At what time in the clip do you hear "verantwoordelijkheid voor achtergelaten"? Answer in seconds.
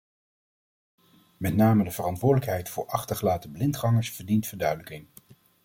1.91-3.51